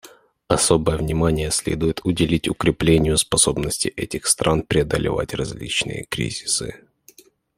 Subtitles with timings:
[0.47, 6.87] Особое внимание следует уделить укреплению способности этих стран преодолевать различные кризисы.